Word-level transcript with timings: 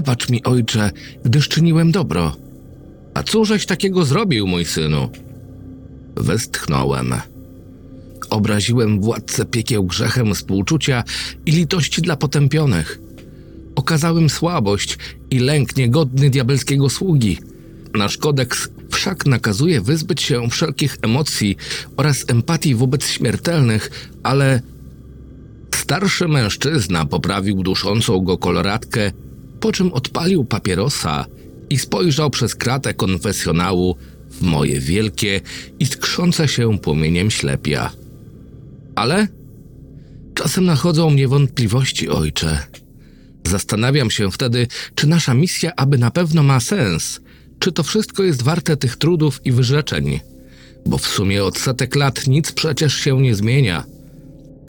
Wybacz 0.00 0.28
mi, 0.28 0.44
ojcze, 0.44 0.90
gdyż 1.24 1.48
czyniłem 1.48 1.92
dobro. 1.92 2.36
A 3.14 3.22
cóżeś 3.22 3.66
takiego 3.66 4.04
zrobił, 4.04 4.46
mój 4.46 4.64
synu? 4.64 5.10
Westchnąłem. 6.16 7.14
Obraziłem 8.30 9.00
władcę 9.00 9.44
piekieł 9.44 9.84
grzechem 9.84 10.34
współczucia 10.34 11.04
i 11.46 11.52
litości 11.52 12.02
dla 12.02 12.16
potępionych. 12.16 13.00
Okazałem 13.74 14.30
słabość 14.30 14.98
i 15.30 15.38
lęk 15.38 15.76
niegodny 15.76 16.30
diabelskiego 16.30 16.90
sługi. 16.90 17.38
Nasz 17.94 18.16
kodeks 18.16 18.68
wszak 18.90 19.26
nakazuje 19.26 19.80
wyzbyć 19.80 20.22
się 20.22 20.50
wszelkich 20.50 20.96
emocji 21.02 21.56
oraz 21.96 22.24
empatii 22.28 22.74
wobec 22.74 23.06
śmiertelnych, 23.06 24.10
ale 24.22 24.62
starszy 25.74 26.28
mężczyzna 26.28 27.06
poprawił 27.06 27.62
duszącą 27.62 28.20
go 28.20 28.38
koloratkę, 28.38 29.12
po 29.60 29.72
czym 29.72 29.92
odpalił 29.92 30.44
papierosa 30.44 31.26
i 31.70 31.78
spojrzał 31.78 32.30
przez 32.30 32.54
kratę 32.54 32.94
konfesjonału 32.94 33.96
w 34.30 34.42
moje 34.42 34.80
wielkie 34.80 35.40
i 35.78 35.86
skrzące 35.86 36.48
się 36.48 36.78
płomieniem 36.78 37.30
ślepia. 37.30 37.92
Ale 38.94 39.28
czasem 40.34 40.64
nachodzą 40.64 41.10
mnie 41.10 41.28
wątpliwości, 41.28 42.08
ojcze. 42.08 42.58
Zastanawiam 43.46 44.10
się 44.10 44.30
wtedy, 44.30 44.66
czy 44.94 45.06
nasza 45.06 45.34
misja 45.34 45.72
aby 45.76 45.98
na 45.98 46.10
pewno 46.10 46.42
ma 46.42 46.60
sens, 46.60 47.20
czy 47.58 47.72
to 47.72 47.82
wszystko 47.82 48.22
jest 48.22 48.42
warte 48.42 48.76
tych 48.76 48.96
trudów 48.96 49.40
i 49.44 49.52
wyrzeczeń, 49.52 50.20
bo 50.86 50.98
w 50.98 51.06
sumie 51.06 51.44
od 51.44 51.58
setek 51.58 51.96
lat 51.96 52.26
nic 52.26 52.52
przecież 52.52 52.94
się 52.94 53.20
nie 53.20 53.34
zmienia. 53.34 53.84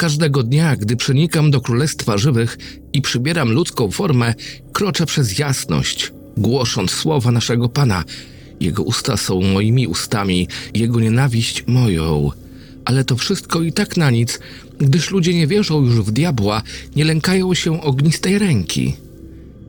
Każdego 0.01 0.43
dnia, 0.43 0.75
gdy 0.75 0.95
przenikam 0.95 1.51
do 1.51 1.61
królestwa 1.61 2.17
żywych 2.17 2.57
i 2.93 3.01
przybieram 3.01 3.51
ludzką 3.51 3.91
formę, 3.91 4.33
kroczę 4.73 5.05
przez 5.05 5.39
jasność, 5.39 6.11
głosząc 6.37 6.91
słowa 6.91 7.31
naszego 7.31 7.69
Pana. 7.69 8.03
Jego 8.59 8.83
usta 8.83 9.17
są 9.17 9.41
moimi 9.41 9.87
ustami, 9.87 10.47
jego 10.73 10.99
nienawiść 10.99 11.63
moją. 11.67 12.29
Ale 12.85 13.03
to 13.03 13.15
wszystko 13.15 13.61
i 13.61 13.73
tak 13.73 13.97
na 13.97 14.11
nic, 14.11 14.39
gdyż 14.77 15.11
ludzie 15.11 15.33
nie 15.33 15.47
wierzą 15.47 15.81
już 15.81 15.95
w 15.95 16.11
diabła, 16.11 16.61
nie 16.95 17.05
lękają 17.05 17.53
się 17.53 17.81
ognistej 17.81 18.39
ręki. 18.39 18.95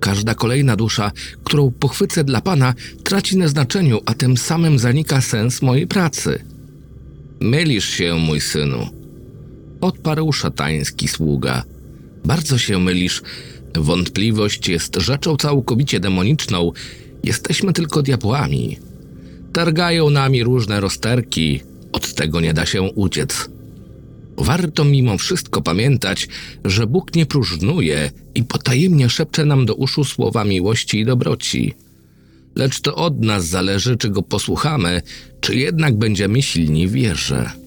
Każda 0.00 0.34
kolejna 0.34 0.76
dusza, 0.76 1.12
którą 1.44 1.70
pochwycę 1.70 2.24
dla 2.24 2.40
Pana, 2.40 2.74
traci 3.04 3.36
na 3.36 3.48
znaczeniu, 3.48 4.00
a 4.06 4.14
tym 4.14 4.36
samym 4.36 4.78
zanika 4.78 5.20
sens 5.20 5.62
mojej 5.62 5.86
pracy. 5.86 6.44
Mylisz 7.40 7.88
się, 7.88 8.14
mój 8.14 8.40
synu, 8.40 9.01
odparł 9.82 10.32
szatański 10.32 11.08
sługa. 11.08 11.64
Bardzo 12.24 12.58
się 12.58 12.78
mylisz. 12.78 13.22
Wątpliwość 13.74 14.68
jest 14.68 14.96
rzeczą 14.96 15.36
całkowicie 15.36 16.00
demoniczną. 16.00 16.72
Jesteśmy 17.24 17.72
tylko 17.72 18.02
diabłami. 18.02 18.78
Targają 19.52 20.10
nami 20.10 20.44
różne 20.44 20.80
rozterki. 20.80 21.60
Od 21.92 22.14
tego 22.14 22.40
nie 22.40 22.54
da 22.54 22.66
się 22.66 22.82
uciec. 22.82 23.48
Warto 24.36 24.84
mimo 24.84 25.18
wszystko 25.18 25.62
pamiętać, 25.62 26.28
że 26.64 26.86
Bóg 26.86 27.14
nie 27.14 27.26
próżnuje 27.26 28.10
i 28.34 28.44
potajemnie 28.44 29.08
szepcze 29.08 29.44
nam 29.44 29.66
do 29.66 29.74
uszu 29.74 30.04
słowa 30.04 30.44
miłości 30.44 31.00
i 31.00 31.04
dobroci. 31.04 31.74
Lecz 32.56 32.80
to 32.80 32.94
od 32.94 33.20
nas 33.20 33.46
zależy, 33.46 33.96
czy 33.96 34.10
go 34.10 34.22
posłuchamy, 34.22 35.02
czy 35.40 35.54
jednak 35.54 35.96
będziemy 35.96 36.42
silni 36.42 36.88
w 36.88 36.92
wierze. 36.92 37.61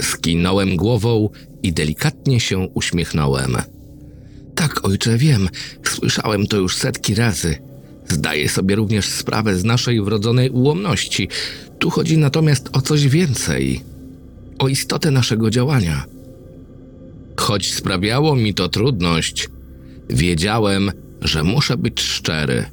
Skinąłem 0.00 0.76
głową 0.76 1.28
i 1.62 1.72
delikatnie 1.72 2.40
się 2.40 2.58
uśmiechnąłem. 2.58 3.56
Tak, 4.54 4.84
ojcze, 4.84 5.18
wiem, 5.18 5.48
słyszałem 5.86 6.46
to 6.46 6.56
już 6.56 6.76
setki 6.76 7.14
razy. 7.14 7.58
Zdaję 8.08 8.48
sobie 8.48 8.74
również 8.74 9.06
sprawę 9.06 9.56
z 9.56 9.64
naszej 9.64 10.02
wrodzonej 10.02 10.50
ułomności. 10.50 11.28
Tu 11.78 11.90
chodzi 11.90 12.18
natomiast 12.18 12.68
o 12.72 12.80
coś 12.80 13.08
więcej 13.08 13.80
o 14.58 14.68
istotę 14.68 15.10
naszego 15.10 15.50
działania. 15.50 16.04
Choć 17.36 17.74
sprawiało 17.74 18.36
mi 18.36 18.54
to 18.54 18.68
trudność, 18.68 19.48
wiedziałem, 20.10 20.92
że 21.20 21.42
muszę 21.42 21.76
być 21.76 22.00
szczery. 22.00 22.64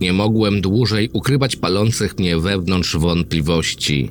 Nie 0.00 0.12
mogłem 0.12 0.60
dłużej 0.60 1.10
ukrywać 1.12 1.56
palących 1.56 2.18
mnie 2.18 2.38
wewnątrz 2.38 2.96
wątpliwości. 2.96 4.10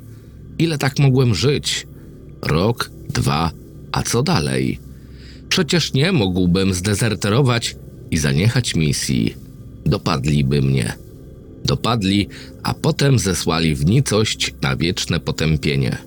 Ile 0.59 0.77
tak 0.77 0.99
mogłem 0.99 1.35
żyć? 1.35 1.87
Rok, 2.45 2.89
dwa, 3.09 3.51
a 3.91 4.03
co 4.03 4.23
dalej? 4.23 4.79
Przecież 5.49 5.93
nie 5.93 6.11
mógłbym 6.11 6.73
zdezerterować 6.73 7.75
i 8.11 8.17
zaniechać 8.17 8.75
misji. 8.75 9.35
Dopadliby 9.85 10.61
mnie. 10.61 10.93
Dopadli, 11.65 12.27
a 12.63 12.73
potem 12.73 13.19
zesłali 13.19 13.75
w 13.75 13.85
nicość 13.85 14.53
na 14.61 14.75
wieczne 14.75 15.19
potępienie. 15.19 15.97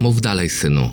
Mów 0.00 0.20
dalej, 0.20 0.50
synu. 0.50 0.90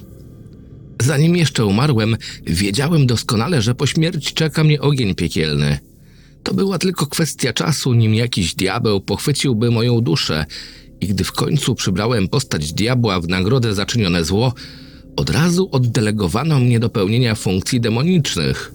Zanim 1.02 1.38
jeszcze 1.38 1.66
umarłem, 1.66 2.18
wiedziałem 2.46 3.08
doskonale, 3.08 3.62
że 3.62 3.76
po 3.76 3.88
śmierci 3.88 4.34
czeka 4.34 4.64
mnie 4.64 4.82
ogień 4.82 5.16
piekielny. 5.16 5.80
To 6.44 6.54
była 6.54 6.80
tylko 6.80 7.08
kwestia 7.08 7.54
czasu, 7.54 7.94
nim 7.94 8.16
jakiś 8.16 8.56
diabeł 8.56 9.02
pochwyciłby 9.02 9.72
moją 9.72 10.02
duszę 10.02 10.46
i 11.02 11.08
gdy 11.08 11.24
w 11.24 11.32
końcu 11.32 11.76
przybrałem 11.76 12.28
postać 12.28 12.74
diabła 12.74 13.20
w 13.20 13.28
nagrodę 13.28 13.74
za 13.74 13.86
czynione 13.86 14.24
zło, 14.24 14.54
od 15.16 15.30
razu 15.30 15.70
oddelegowano 15.72 16.60
mnie 16.60 16.80
do 16.80 16.90
pełnienia 16.90 17.36
funkcji 17.36 17.82
demonicznych. 17.82 18.74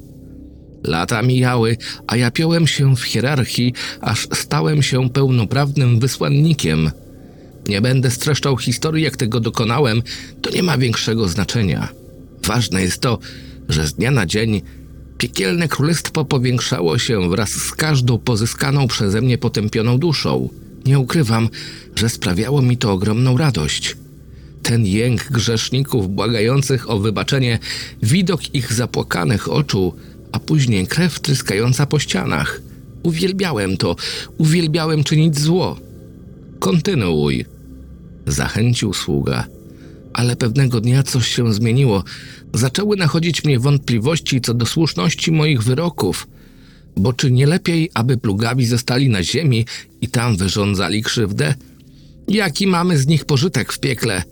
Lata 0.85 1.23
mijały, 1.23 1.77
a 2.07 2.17
ja 2.17 2.31
piąłem 2.31 2.67
się 2.67 2.97
w 2.97 3.03
hierarchii, 3.03 3.73
aż 4.01 4.29
stałem 4.33 4.83
się 4.83 5.11
pełnoprawnym 5.11 6.01
wysłannikiem– 6.01 6.91
nie 7.69 7.81
będę 7.81 8.11
streszczał 8.11 8.57
historii, 8.57 9.05
jak 9.05 9.17
tego 9.17 9.41
dokonałem, 9.41 10.03
to 10.43 10.51
nie 10.51 10.63
ma 10.63 10.79
większego 10.79 11.29
znaczenia. 11.29 11.89
Ważne 12.47 12.83
jest 12.83 13.01
to, 13.01 13.19
że 13.69 13.87
z 13.87 13.95
dnia 13.95 14.11
na 14.11 14.27
dzień 14.27 14.63
piekielne 15.19 15.69
królestwo 15.69 16.25
powiększało 16.25 16.99
się 16.99 17.31
wraz 17.31 17.51
z 17.51 17.73
każdą 17.73 18.19
pozyskaną 18.19 18.89
przeze 18.89 19.21
mnie 19.21 19.39
potępioną 19.39 19.99
duszą. 19.99 20.49
Nie 20.87 20.99
ukrywam, 20.99 21.49
że 21.97 22.09
sprawiało 22.09 22.63
mi 22.63 22.77
to 22.77 22.93
ogromną 22.93 23.37
radość. 23.37 23.97
Ten 24.63 24.87
jęk 24.87 25.31
grzeszników 25.31 26.11
błagających 26.11 26.91
o 26.91 26.99
wybaczenie, 26.99 27.59
widok 28.03 28.55
ich 28.55 28.73
zapłakanych 28.73 29.53
oczu, 29.53 29.95
a 30.33 30.39
później 30.39 30.87
krew 30.87 31.21
tryskająca 31.21 31.87
po 31.87 31.99
ścianach. 31.99 32.61
Uwielbiałem 33.03 33.77
to, 33.77 33.97
uwielbiałem 34.39 35.05
czynić 35.05 35.39
zło. 35.39 35.79
Kontynuuj, 36.59 37.45
Zachęcił 38.27 38.93
sługa. 38.93 39.47
Ale 40.13 40.37
pewnego 40.37 40.81
dnia 40.81 41.03
coś 41.03 41.29
się 41.29 41.55
zmieniło. 41.55 42.05
Zaczęły 42.55 42.97
nachodzić 42.97 43.45
mnie 43.45 43.59
wątpliwości 43.59 44.41
co 44.41 44.55
do 44.55 44.67
słuszności 44.67 45.33
moich 45.33 45.63
wyroków. 45.63 46.27
Bo 46.97 47.13
czy 47.13 47.31
nie 47.31 47.47
lepiej, 47.47 47.91
aby 47.95 48.17
plugawi 48.17 48.67
zostali 48.67 49.09
na 49.09 49.23
ziemi 49.23 49.67
i 50.01 50.09
tam 50.09 50.37
wyrządzali 50.37 51.03
krzywdę? 51.03 51.55
Jaki 52.29 52.67
mamy 52.67 52.99
z 52.99 53.07
nich 53.07 53.25
pożytek 53.25 53.73
w 53.73 53.81
piekle? 53.81 54.23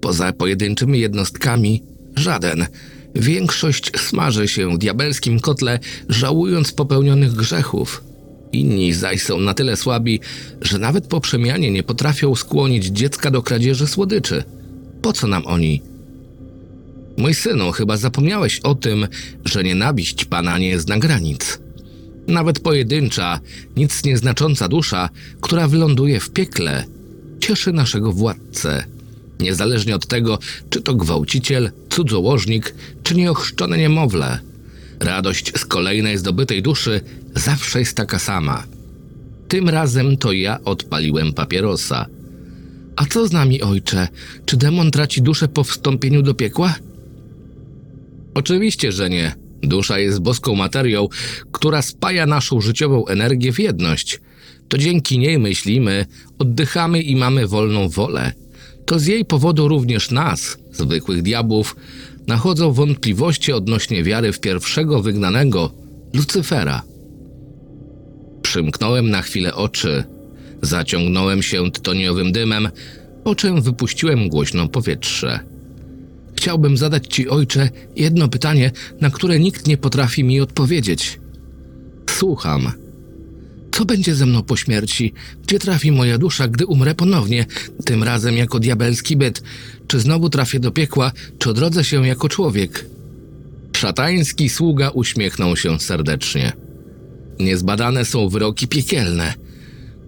Poza 0.00 0.32
pojedynczymi 0.32 1.00
jednostkami 1.00 1.82
żaden. 2.16 2.66
Większość 3.14 4.00
smaży 4.00 4.48
się 4.48 4.74
w 4.74 4.78
diabelskim 4.78 5.40
kotle, 5.40 5.78
żałując 6.08 6.72
popełnionych 6.72 7.32
grzechów. 7.32 8.04
Inni 8.52 8.92
zaś 8.92 9.22
są 9.22 9.40
na 9.40 9.54
tyle 9.54 9.76
słabi, 9.76 10.20
że 10.60 10.78
nawet 10.78 11.06
po 11.06 11.20
przemianie 11.20 11.70
nie 11.70 11.82
potrafią 11.82 12.34
skłonić 12.34 12.84
dziecka 12.84 13.30
do 13.30 13.42
kradzieży 13.42 13.86
słodyczy. 13.86 14.44
Po 15.02 15.12
co 15.12 15.26
nam 15.26 15.46
oni? 15.46 15.82
Mój 17.16 17.34
synu, 17.34 17.72
chyba 17.72 17.96
zapomniałeś 17.96 18.60
o 18.60 18.74
tym, 18.74 19.08
że 19.44 19.64
nienawiść 19.64 20.24
pana 20.24 20.58
nie 20.58 20.78
zna 20.78 20.98
granic. 20.98 21.58
Nawet 22.28 22.60
pojedyncza, 22.60 23.40
nic 23.76 24.04
nieznacząca 24.04 24.68
dusza, 24.68 25.08
która 25.40 25.68
wyląduje 25.68 26.20
w 26.20 26.30
piekle, 26.30 26.84
cieszy 27.40 27.72
naszego 27.72 28.12
władcę. 28.12 28.84
Niezależnie 29.40 29.94
od 29.94 30.06
tego, 30.06 30.38
czy 30.70 30.82
to 30.82 30.94
gwałciciel, 30.94 31.70
cudzołożnik, 31.90 32.74
czy 33.02 33.14
nieochrzczone 33.14 33.78
niemowlę– 33.78 34.38
Radość 35.00 35.52
z 35.58 35.64
kolejnej 35.64 36.18
zdobytej 36.18 36.62
duszy 36.62 37.00
zawsze 37.34 37.78
jest 37.78 37.96
taka 37.96 38.18
sama. 38.18 38.64
Tym 39.48 39.68
razem 39.68 40.16
to 40.16 40.32
ja 40.32 40.64
odpaliłem 40.64 41.32
papierosa. 41.32 42.06
A 42.96 43.06
co 43.06 43.26
z 43.26 43.32
nami, 43.32 43.62
ojcze? 43.62 44.08
Czy 44.46 44.56
demon 44.56 44.90
traci 44.90 45.22
duszę 45.22 45.48
po 45.48 45.64
wstąpieniu 45.64 46.22
do 46.22 46.34
piekła? 46.34 46.74
Oczywiście, 48.34 48.92
że 48.92 49.10
nie. 49.10 49.34
Dusza 49.62 49.98
jest 49.98 50.20
boską 50.20 50.54
materią, 50.54 51.08
która 51.52 51.82
spaja 51.82 52.26
naszą 52.26 52.60
życiową 52.60 53.06
energię 53.06 53.52
w 53.52 53.58
jedność. 53.58 54.20
To 54.68 54.78
dzięki 54.78 55.18
niej 55.18 55.38
myślimy, 55.38 56.06
oddychamy 56.38 57.02
i 57.02 57.16
mamy 57.16 57.46
wolną 57.46 57.88
wolę. 57.88 58.32
To 58.86 58.98
z 58.98 59.06
jej 59.06 59.24
powodu 59.24 59.68
również 59.68 60.10
nas, 60.10 60.58
zwykłych 60.72 61.22
diabłów, 61.22 61.76
nachodzą 62.26 62.72
wątpliwości 62.72 63.52
odnośnie 63.52 64.04
wiary 64.04 64.32
w 64.32 64.40
pierwszego 64.40 65.02
wygnanego, 65.02 65.72
Lucyfera. 66.14 66.82
Przymknąłem 68.42 69.10
na 69.10 69.22
chwilę 69.22 69.54
oczy, 69.54 70.04
zaciągnąłem 70.62 71.42
się 71.42 71.70
tytoniowym 71.70 72.32
dymem, 72.32 72.68
po 73.24 73.34
czym 73.34 73.62
wypuściłem 73.62 74.28
głośno 74.28 74.68
powietrze. 74.68 75.40
Chciałbym 76.38 76.76
zadać 76.76 77.06
ci, 77.06 77.28
ojcze, 77.28 77.70
jedno 77.96 78.28
pytanie, 78.28 78.70
na 79.00 79.10
które 79.10 79.38
nikt 79.38 79.66
nie 79.66 79.76
potrafi 79.76 80.24
mi 80.24 80.40
odpowiedzieć. 80.40 81.20
Słucham. 82.10 82.72
Co 83.72 83.84
będzie 83.84 84.14
ze 84.14 84.26
mną 84.26 84.42
po 84.42 84.56
śmierci? 84.56 85.12
Gdzie 85.42 85.58
trafi 85.58 85.92
moja 85.92 86.18
dusza, 86.18 86.48
gdy 86.48 86.66
umrę 86.66 86.94
ponownie, 86.94 87.46
tym 87.84 88.02
razem 88.02 88.36
jako 88.36 88.58
diabelski 88.58 89.16
byt? 89.16 89.42
Czy 89.86 90.00
znowu 90.00 90.30
trafię 90.30 90.60
do 90.60 90.70
piekła, 90.70 91.12
czy 91.38 91.50
odrodzę 91.50 91.84
się 91.84 92.06
jako 92.06 92.28
człowiek? 92.28 92.86
Szatański 93.76 94.48
sługa 94.48 94.90
uśmiechnął 94.90 95.56
się 95.56 95.80
serdecznie. 95.80 96.52
Niezbadane 97.40 98.04
są 98.04 98.28
wyroki 98.28 98.68
piekielne. 98.68 99.34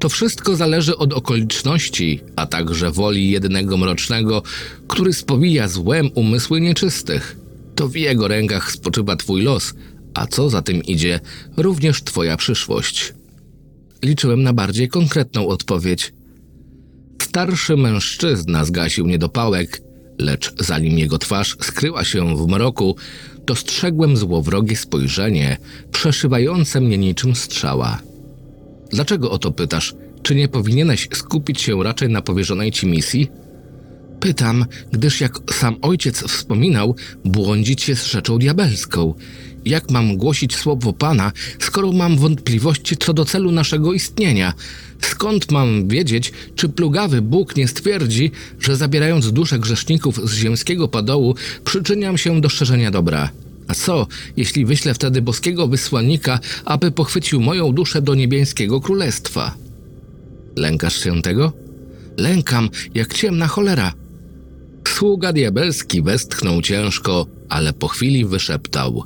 To 0.00 0.08
wszystko 0.08 0.56
zależy 0.56 0.96
od 0.96 1.12
okoliczności, 1.12 2.20
a 2.36 2.46
także 2.46 2.90
woli 2.90 3.30
jednego 3.30 3.76
mrocznego, 3.76 4.42
który 4.88 5.12
spowija 5.12 5.68
złem 5.68 6.10
umysły 6.14 6.60
nieczystych. 6.60 7.36
To 7.74 7.88
w 7.88 7.94
jego 7.96 8.28
rękach 8.28 8.72
spoczywa 8.72 9.16
twój 9.16 9.42
los, 9.42 9.74
a 10.14 10.26
co 10.26 10.50
za 10.50 10.62
tym 10.62 10.82
idzie, 10.82 11.20
również 11.56 12.02
twoja 12.02 12.36
przyszłość. 12.36 13.14
Liczyłem 14.02 14.42
na 14.42 14.52
bardziej 14.52 14.88
konkretną 14.88 15.48
odpowiedź. 15.48 16.12
Starszy 17.22 17.76
mężczyzna 17.76 18.64
zgasił 18.64 19.06
niedopałek, 19.06 19.82
lecz 20.18 20.54
zanim 20.58 20.98
jego 20.98 21.18
twarz 21.18 21.56
skryła 21.60 22.04
się 22.04 22.36
w 22.36 22.48
mroku, 22.48 22.96
dostrzegłem 23.46 24.16
złowrogie 24.16 24.76
spojrzenie, 24.76 25.56
przeszywające 25.92 26.80
mnie 26.80 26.98
niczym 26.98 27.34
strzała. 27.34 28.09
Dlaczego 28.90 29.30
o 29.30 29.38
to 29.38 29.52
pytasz? 29.52 29.94
Czy 30.22 30.34
nie 30.34 30.48
powinieneś 30.48 31.08
skupić 31.14 31.60
się 31.60 31.82
raczej 31.82 32.08
na 32.08 32.22
powierzonej 32.22 32.72
ci 32.72 32.86
misji? 32.86 33.28
Pytam, 34.20 34.64
gdyż 34.92 35.20
jak 35.20 35.38
sam 35.52 35.76
ojciec 35.82 36.22
wspominał, 36.22 36.96
błądzić 37.24 37.88
jest 37.88 38.06
rzeczą 38.06 38.38
diabelską. 38.38 39.14
Jak 39.64 39.90
mam 39.90 40.16
głosić 40.16 40.56
słowo 40.56 40.92
Pana, 40.92 41.32
skoro 41.58 41.92
mam 41.92 42.18
wątpliwości 42.18 42.96
co 42.96 43.12
do 43.12 43.24
celu 43.24 43.52
naszego 43.52 43.92
istnienia? 43.92 44.52
Skąd 45.00 45.52
mam 45.52 45.88
wiedzieć, 45.88 46.32
czy 46.54 46.68
plugawy 46.68 47.22
Bóg 47.22 47.56
nie 47.56 47.68
stwierdzi, 47.68 48.30
że 48.60 48.76
zabierając 48.76 49.32
duszę 49.32 49.58
grzeszników 49.58 50.30
z 50.30 50.34
ziemskiego 50.34 50.88
padołu, 50.88 51.34
przyczyniam 51.64 52.18
się 52.18 52.40
do 52.40 52.48
szerzenia 52.48 52.90
dobra? 52.90 53.30
A 53.70 53.74
co, 53.74 54.06
jeśli 54.36 54.64
wyślę 54.64 54.94
wtedy 54.94 55.22
boskiego 55.22 55.68
wysłannika, 55.68 56.40
aby 56.64 56.90
pochwycił 56.90 57.40
moją 57.40 57.72
duszę 57.72 58.02
do 58.02 58.14
niebieskiego 58.14 58.80
królestwa? 58.80 59.54
Lękasz 60.56 61.04
się 61.04 61.22
tego? 61.22 61.52
Lękam, 62.16 62.70
jak 62.94 63.14
ciemna 63.14 63.46
cholera. 63.46 63.92
Sługa 64.88 65.32
diabelski 65.32 66.02
westchnął 66.02 66.62
ciężko, 66.62 67.26
ale 67.48 67.72
po 67.72 67.88
chwili 67.88 68.24
wyszeptał. 68.24 69.04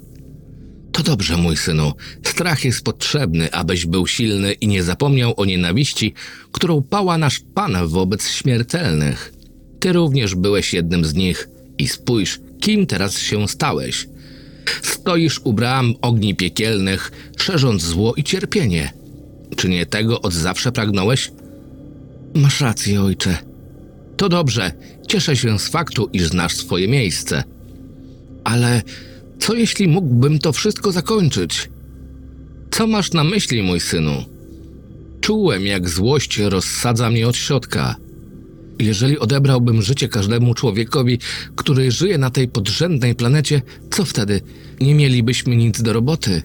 To 0.92 1.02
dobrze, 1.02 1.36
mój 1.36 1.56
synu. 1.56 1.92
Strach 2.22 2.64
jest 2.64 2.84
potrzebny, 2.84 3.52
abyś 3.52 3.86
był 3.86 4.06
silny 4.06 4.52
i 4.52 4.68
nie 4.68 4.82
zapomniał 4.82 5.34
o 5.36 5.44
nienawiści, 5.44 6.14
którą 6.52 6.82
pała 6.82 7.18
nasz 7.18 7.40
Pan 7.54 7.88
wobec 7.88 8.28
śmiertelnych. 8.28 9.32
Ty 9.80 9.92
również 9.92 10.34
byłeś 10.34 10.74
jednym 10.74 11.04
z 11.04 11.14
nich 11.14 11.48
i 11.78 11.88
spójrz, 11.88 12.40
kim 12.60 12.86
teraz 12.86 13.18
się 13.18 13.48
stałeś. 13.48 14.13
Stoisz 14.82 15.40
u 15.44 15.52
bram 15.52 15.94
ogni 16.02 16.34
piekielnych, 16.34 17.12
szerząc 17.36 17.82
zło 17.82 18.14
i 18.14 18.24
cierpienie. 18.24 18.92
Czy 19.56 19.68
nie 19.68 19.86
tego 19.86 20.20
od 20.20 20.32
zawsze 20.32 20.72
pragnąłeś? 20.72 21.32
Masz 22.34 22.60
rację, 22.60 23.02
ojcze. 23.02 23.38
To 24.16 24.28
dobrze, 24.28 24.72
cieszę 25.08 25.36
się 25.36 25.58
z 25.58 25.68
faktu, 25.68 26.08
iż 26.12 26.28
znasz 26.28 26.56
swoje 26.56 26.88
miejsce. 26.88 27.44
Ale 28.44 28.82
co 29.38 29.54
jeśli 29.54 29.88
mógłbym 29.88 30.38
to 30.38 30.52
wszystko 30.52 30.92
zakończyć? 30.92 31.70
Co 32.70 32.86
masz 32.86 33.12
na 33.12 33.24
myśli, 33.24 33.62
mój 33.62 33.80
synu? 33.80 34.24
Czułem, 35.20 35.66
jak 35.66 35.88
złość 35.88 36.38
rozsadza 36.38 37.10
mnie 37.10 37.28
od 37.28 37.36
środka. 37.36 37.96
Jeżeli 38.78 39.18
odebrałbym 39.18 39.82
życie 39.82 40.08
każdemu 40.08 40.54
człowiekowi, 40.54 41.18
który 41.56 41.90
żyje 41.90 42.18
na 42.18 42.30
tej 42.30 42.48
podrzędnej 42.48 43.14
planecie, 43.14 43.62
co 43.90 44.04
wtedy? 44.04 44.40
Nie 44.80 44.94
mielibyśmy 44.94 45.56
nic 45.56 45.82
do 45.82 45.92
roboty. 45.92 46.42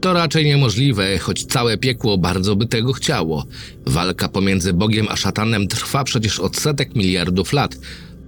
To 0.00 0.12
raczej 0.12 0.44
niemożliwe, 0.44 1.18
choć 1.18 1.44
całe 1.44 1.78
piekło 1.78 2.18
bardzo 2.18 2.56
by 2.56 2.66
tego 2.66 2.92
chciało. 2.92 3.46
Walka 3.86 4.28
pomiędzy 4.28 4.72
Bogiem 4.72 5.06
a 5.08 5.16
szatanem 5.16 5.68
trwa 5.68 6.04
przecież 6.04 6.38
od 6.38 6.56
setek 6.56 6.94
miliardów 6.94 7.52
lat, 7.52 7.78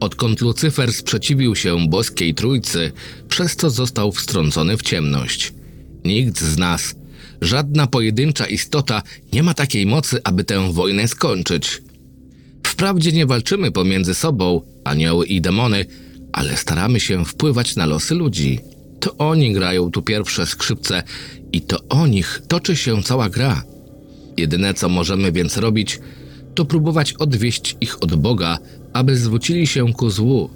odkąd 0.00 0.40
Lucyfer 0.40 0.92
sprzeciwił 0.92 1.56
się 1.56 1.88
boskiej 1.88 2.34
trójcy, 2.34 2.92
przez 3.28 3.56
co 3.56 3.70
został 3.70 4.12
wstrącony 4.12 4.76
w 4.76 4.82
ciemność. 4.82 5.52
Nikt 6.04 6.40
z 6.40 6.58
nas, 6.58 6.94
żadna 7.40 7.86
pojedyncza 7.86 8.46
istota 8.46 9.02
nie 9.32 9.42
ma 9.42 9.54
takiej 9.54 9.86
mocy, 9.86 10.20
aby 10.24 10.44
tę 10.44 10.72
wojnę 10.72 11.08
skończyć. 11.08 11.82
Wprawdzie 12.66 13.12
nie 13.12 13.26
walczymy 13.26 13.72
pomiędzy 13.72 14.14
sobą, 14.14 14.60
anioły 14.84 15.26
i 15.26 15.40
demony, 15.40 15.86
ale 16.32 16.56
staramy 16.56 17.00
się 17.00 17.24
wpływać 17.24 17.76
na 17.76 17.86
losy 17.86 18.14
ludzi. 18.14 18.60
To 19.00 19.16
oni 19.16 19.52
grają 19.52 19.90
tu 19.90 20.02
pierwsze 20.02 20.46
skrzypce 20.46 21.02
i 21.52 21.60
to 21.60 21.78
o 21.88 22.06
nich 22.06 22.42
toczy 22.48 22.76
się 22.76 23.02
cała 23.02 23.28
gra. 23.28 23.62
Jedyne 24.36 24.74
co 24.74 24.88
możemy 24.88 25.32
więc 25.32 25.56
robić, 25.56 26.00
to 26.54 26.64
próbować 26.64 27.12
odwieść 27.12 27.76
ich 27.80 28.02
od 28.02 28.14
Boga, 28.14 28.58
aby 28.92 29.16
zwrócili 29.16 29.66
się 29.66 29.92
ku 29.92 30.10
złu. 30.10 30.50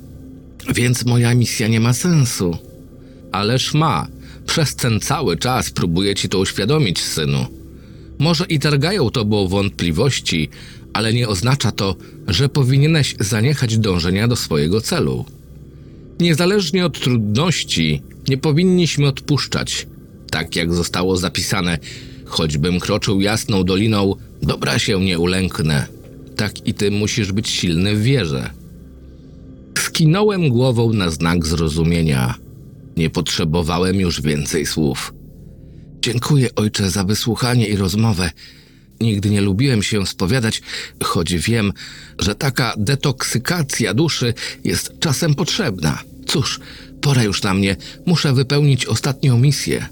Więc 0.75 1.05
moja 1.05 1.35
misja 1.35 1.69
nie 1.69 1.81
ma 1.81 1.93
sensu. 1.93 2.59
Ależ 3.33 3.75
ma. 3.75 4.07
Przez 4.47 4.75
ten 4.75 5.01
cały 5.01 5.37
czas 5.37 5.71
próbuję 5.71 6.15
ci 6.15 6.29
to 6.29 6.39
uświadomić, 6.39 7.03
synu. 7.03 7.47
Może 8.19 8.45
i 8.45 8.59
targają 8.59 9.11
tobą 9.11 9.49
wątpliwości, 9.49 10.51
ale 10.93 11.13
nie 11.13 11.29
oznacza 11.29 11.73
to, 11.73 11.97
że 12.29 12.49
powinieneś 12.49 13.15
zaniechać 13.21 13.79
dążenia 13.79 14.29
do 14.29 14.37
swojego 14.37 14.81
celu. 14.81 15.25
Niezależnie 16.21 16.87
od 16.87 17.01
trudności, 17.01 18.03
nie 18.29 18.39
powinniśmy 18.39 19.07
odpuszczać. 19.07 19.87
Tak 20.31 20.57
jak 20.57 20.75
zostało 20.75 21.17
zapisane, 21.17 21.79
choćbym 22.25 22.81
kroczył 22.81 23.21
jasną 23.21 23.65
doliną, 23.65 24.15
dobra 24.43 24.79
się 24.79 25.01
nie 25.01 25.19
ulęknę. 25.19 25.87
Tak 26.37 26.67
i 26.67 26.75
ty 26.75 26.91
musisz 26.91 27.33
być 27.33 27.49
silny 27.49 27.97
w 27.97 28.03
wierze. 28.03 28.51
Skinąłem 29.79 30.49
głową 30.49 30.93
na 30.93 31.11
znak 31.11 31.47
zrozumienia. 31.47 32.35
Nie 32.97 33.11
potrzebowałem 33.11 34.01
już 34.01 34.23
więcej 34.23 34.67
słów. 34.67 35.15
Dziękuję, 36.03 36.49
ojcze, 36.55 36.91
za 36.91 37.05
wysłuchanie 37.05 37.67
i 37.67 37.77
rozmowę. 37.77 38.31
Nigdy 39.01 39.31
nie 39.31 39.41
lubiłem 39.41 39.83
się 39.83 40.07
spowiadać, 40.07 40.63
choć 41.05 41.35
wiem, 41.35 41.73
że 42.19 42.35
taka 42.35 42.75
detoksykacja 42.77 43.95
duszy 43.95 44.35
jest 44.65 44.93
czasem 45.01 45.35
potrzebna. 45.35 45.99
Cóż, 46.27 46.61
pora 47.01 47.23
już 47.23 47.43
na 47.43 47.55
mnie, 47.55 47.77
muszę 48.07 48.33
wypełnić 48.33 48.87
ostatnią 48.87 49.39
misję. 49.39 49.87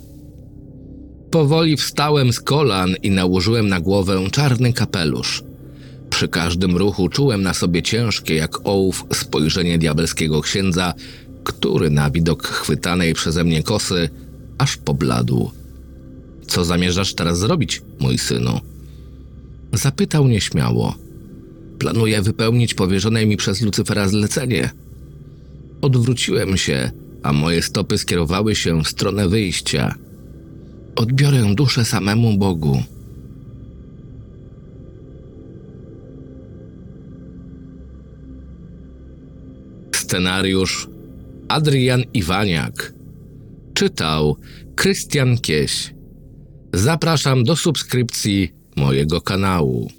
Powoli 1.31 1.77
wstałem 1.77 2.33
z 2.33 2.41
kolan 2.41 2.95
i 3.03 3.11
nałożyłem 3.11 3.69
na 3.69 3.81
głowę 3.81 4.27
czarny 4.33 4.73
kapelusz. 4.73 5.45
Przy 6.11 6.29
każdym 6.29 6.77
ruchu 6.77 7.09
czułem 7.09 7.43
na 7.43 7.55
sobie 7.55 7.83
ciężkie 7.83 8.35
jak 8.35 8.67
ołów 8.67 9.05
spojrzenie 9.13 9.79
diabelskiego 9.79 10.41
księdza, 10.41 10.95
który 11.45 11.91
na 11.91 12.11
widok 12.11 12.47
chwytanej 12.47 13.15
przeze 13.15 13.45
mnie 13.45 13.63
kosy 13.63 14.09
aż 14.59 14.77
pobladł. 14.77 15.51
Co 16.47 16.65
zamierzasz 16.65 17.15
teraz 17.15 17.39
zrobić, 17.39 17.83
mój 18.01 18.19
synu? 18.19 18.61
Zapytał 19.73 20.29
nieśmiało. 20.29 20.95
Planuję 21.79 22.23
wypełnić 22.23 22.75
powierzone 22.75 23.27
mi 23.27 23.37
przez 23.37 23.63
Lucyfera 23.63 24.09
zlecenie. 24.09 24.71
Odwróciłem 25.83 26.57
się, 26.57 26.91
a 27.23 27.33
moje 27.33 27.63
stopy 27.63 27.99
skierowały 27.99 28.55
się 28.55 28.83
w 28.83 28.89
stronę 28.89 29.29
wyjścia. 29.29 29.95
Odbiorę 30.97 31.55
duszę 31.55 31.85
samemu 31.85 32.39
Bogu. 32.39 32.83
Scenariusz 39.95 40.89
Adrian 41.49 42.03
Iwaniak. 42.15 42.95
Czytał 43.75 44.37
Krystian 44.75 45.39
Kieś. 45.39 45.95
Zapraszam 46.75 47.45
do 47.45 47.57
subskrypcji 47.57 48.53
mojego 48.77 49.21
kanału. 49.21 49.91